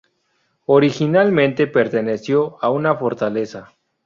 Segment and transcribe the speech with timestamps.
[0.65, 3.69] Originalmente perteneció a una fortaleza.